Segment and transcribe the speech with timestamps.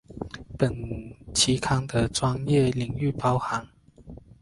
[0.57, 0.73] 本
[1.31, 3.67] 期刊的专业领域包含